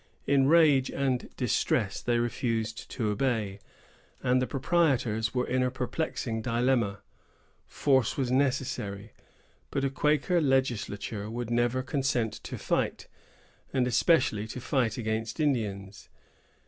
In 0.25 0.47
rage 0.47 0.89
and 0.89 1.29
distress 1.37 2.01
they 2.01 2.17
refused 2.17 2.89
to 2.89 3.09
obey, 3.11 3.59
and 4.23 4.41
the 4.41 4.47
proprietors 4.47 5.35
were 5.35 5.45
in 5.45 5.61
a 5.61 5.69
perplexing 5.69 6.41
dilemma. 6.41 7.03
Force 7.67 8.17
was 8.17 8.31
necessary; 8.31 9.13
but 9.69 9.83
a 9.85 9.91
Quaker 9.91 10.41
legislature 10.41 11.29
would 11.29 11.51
never 11.51 11.83
consent 11.83 12.33
to 12.45 12.57
fight, 12.57 13.07
and 13.71 13.85
especially 13.85 14.47
to 14.47 14.59
fight 14.59 14.97
against 14.97 15.39
Indians. 15.39 16.09